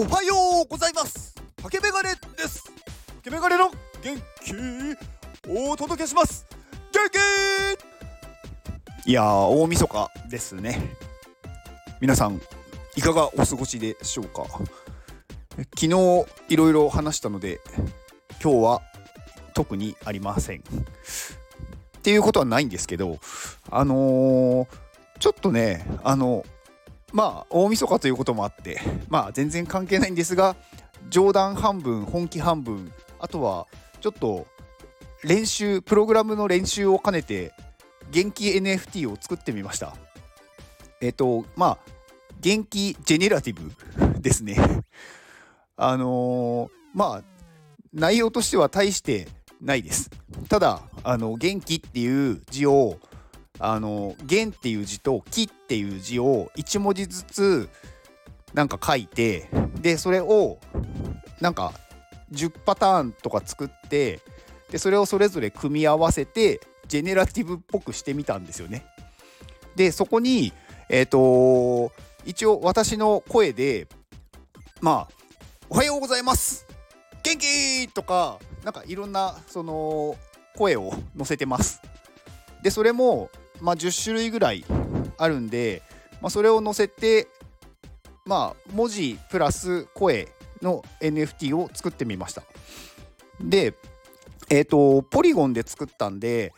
[0.00, 0.32] おはよ
[0.64, 1.34] うございます。
[1.62, 2.72] 竹メガネです。
[3.22, 3.70] 竹メガネの
[4.02, 4.54] 元気
[5.46, 6.46] お届けします。
[6.90, 7.02] 元
[9.04, 10.96] 気いやー大晦日ですね。
[12.00, 12.40] 皆さん
[12.96, 14.46] いかがお過ごしでしょうか？
[15.78, 17.60] 昨日いろいろ話したので
[18.42, 18.82] 今日は
[19.52, 20.60] 特にありません。
[20.60, 20.62] っ
[22.00, 23.18] ていうことはないんですけど
[23.70, 24.68] あのー、
[25.18, 26.46] ちょっとねあの
[27.12, 30.56] まあ大晦日ということもあってまあ全然関係ないんですが
[31.08, 33.66] 冗談半分本気半分あとは
[34.00, 34.46] ちょっと
[35.22, 37.52] 練習プログラムの練習を兼ねて
[38.10, 39.94] 元気 NFT を作ってみました。
[41.00, 41.78] えっ、とまあ
[42.40, 44.56] 元気ジェネラティブですね。
[45.76, 47.22] あのー、まあ
[47.92, 49.28] 内容としては大して
[49.60, 50.10] ないです。
[50.48, 52.98] ただあの元気っていう字を
[53.60, 57.68] あの元っていう字と木っていう字を1文字ずつ
[58.54, 59.48] なんか書いて
[59.80, 60.58] でそれを
[61.40, 61.72] なんか
[62.32, 64.20] 10パターンとか作って
[64.70, 68.84] でそれをそれぞれ組み合わせてジェネラティブっぽくしてみたんですよね。
[69.76, 70.52] でそこに
[70.88, 71.92] えっ、ー、と
[72.24, 73.86] 一応私の声で
[74.80, 75.14] まあ
[75.68, 76.66] 「おはようございます
[77.22, 80.16] 元気!」とかなんかいろんなその
[80.56, 81.82] 声を載せてます。
[82.62, 83.30] でそれも
[83.60, 84.64] まあ、10種類ぐらい
[85.18, 85.82] あるんで、
[86.20, 87.28] まあ、それを載せて、
[88.26, 90.28] まあ、文字プラス声
[90.62, 92.42] の NFT を作ってみました。
[93.40, 93.74] で、
[94.48, 96.52] え、ー、と、ポリゴンで作ったんで、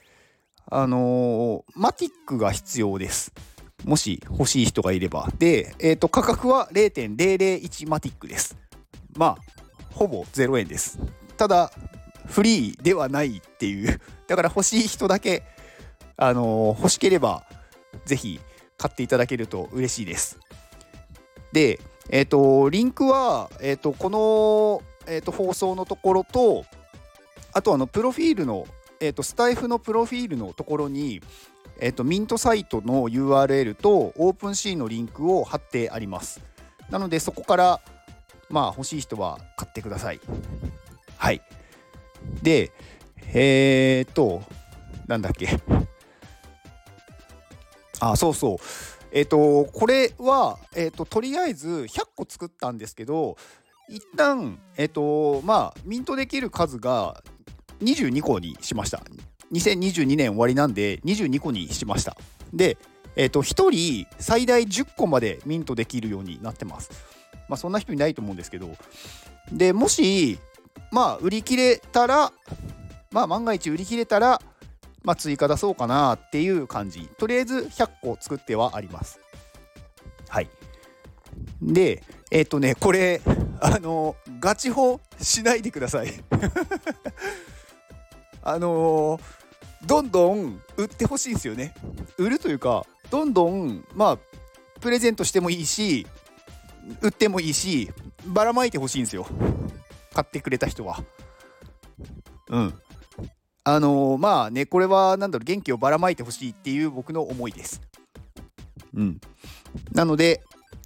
[0.71, 3.33] あのー、マティックが必要です。
[3.85, 5.31] もし欲しい人がいれば。
[5.39, 8.57] で、え、ー、と、価格は0.001マティックです。
[9.17, 9.37] まあ、
[9.93, 10.99] ほぼ0円です。
[11.37, 11.71] ただ、
[12.27, 15.43] フリーではないっていう、だから欲しい人だけ
[16.17, 17.45] あの欲しければ
[18.05, 18.41] ぜひ
[18.79, 20.39] 買っていただけると嬉しいです。
[21.53, 26.65] で、えっ、ー、と、リンクは、えっ、ー、と、この、えっ、ー、と、放送のところと、
[27.53, 28.67] あと、あの、プロフィールの、
[29.01, 31.21] えっ、と、スタイフのプロフィールのところに、
[31.79, 36.41] えっ、と、ミントサイトの URL とオープンシーのリンクを貼ってあります。
[36.91, 37.81] なので、そこから、
[38.49, 40.21] まあ、欲しい人は買ってください。
[41.17, 41.43] はい。
[42.43, 42.73] で、
[43.35, 44.43] えっと、
[45.07, 45.49] なんだっけ。
[48.03, 48.57] あそうそう。
[49.13, 53.37] えっ、ー、とこれは、えーと、とりあえず100個作ったんですけど
[53.89, 57.23] 一旦えっ、ー、とまあミントできる数が
[57.81, 59.03] 22個にしました。
[59.53, 62.17] 2022年終わりなんで22個にしました。
[62.53, 62.77] で
[63.15, 66.91] えっ、ー、と1人最大10個までミントできるようになってます。
[67.49, 68.69] まあそんな人いないと思うんですけど。
[69.53, 70.41] でもし
[70.91, 72.33] まあ売り切れたら
[73.13, 74.41] まあ万が一売り切れたら
[75.05, 77.09] まあ、追加出そうかなっていう感じ。
[77.19, 79.19] とりあえず100個作ってはあります。
[80.29, 80.49] はい。
[81.61, 83.21] でえっ、ー、とねこれ
[83.61, 86.13] あのガチ法しないでください。
[88.43, 89.21] あの
[89.87, 91.75] どんどん売ってほしいんですよね。
[92.17, 94.19] 売るというかどんどんまあ
[94.81, 96.07] プレゼントしてもいいし
[97.01, 97.91] 売ってもいいし
[98.27, 99.27] ばらまいてほしいんですよ。
[100.13, 101.03] 買ってくれた人は。
[102.49, 102.82] うん。
[103.65, 107.81] あのー、まあね、これは何だろう、元気をばらまいてほしいっていう僕の思いです。
[108.95, 109.21] うん。
[109.93, 110.43] なので、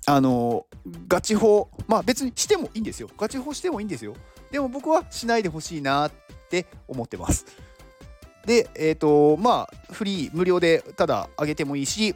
[0.06, 3.09] あのー、ガチ法、まあ別にしてもいいんですよ。
[3.16, 4.14] ガチ法してもいいんですよ。
[4.50, 6.12] でも僕はしないでほしいなっ
[6.50, 7.47] て思ってます。
[8.44, 12.14] で、えっ、ー、と、まあ、フリー、無料でただあげてもいいし、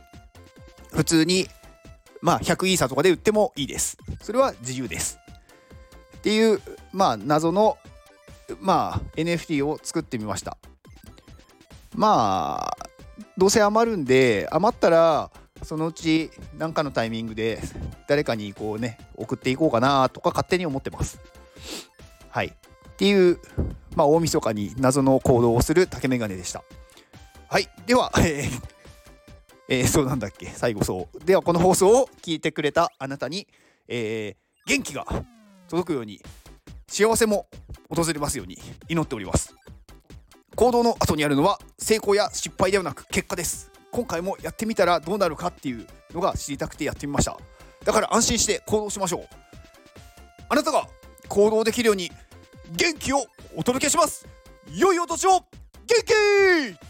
[0.93, 1.49] 普通に、
[2.23, 3.99] まあ、100イーサとかで売ってもいいです。
[4.23, 5.19] それは自由です。
[6.19, 6.61] っていう、
[6.93, 7.79] まあ、謎の
[8.61, 10.57] まあ NFT を作ってみました。
[11.95, 12.77] まあ
[13.37, 15.31] どうせ余るんで余ったら
[15.63, 17.61] そのうち何かのタイミングで
[18.09, 21.21] 誰かにこうね送っていこうかなとか勝手に思ってます。
[22.29, 22.47] はい。
[22.47, 22.51] っ
[22.97, 23.39] ていう
[23.97, 26.63] まあ大晦日に謎の行動をする竹メガネでした。
[27.49, 27.69] はい。
[27.87, 28.63] ではえー、
[29.69, 30.47] えー、そうなんだっけ？
[30.47, 31.25] 最後そう。
[31.25, 33.49] ではこの放送を聞いてくれたあなたに、
[33.89, 35.07] えー、元気が
[35.69, 36.21] 届くように
[36.87, 37.47] 幸せも
[37.91, 38.59] 訪れますように
[38.89, 39.55] 祈っております。
[40.57, 43.71] 行動の後にあるのは成功や失敗ではなく結果です。
[43.91, 47.37] 今回もやってみたらどうなるかっていうのが知りたくてやってみました。
[47.85, 49.29] だから安心して行動しましょう。
[50.49, 50.87] あなたが
[51.29, 52.11] 行動できるように
[52.73, 53.25] 元気を
[53.57, 54.27] お届けします。
[54.75, 55.45] 良いお年を。
[55.87, 56.03] 元
[56.77, 56.90] 気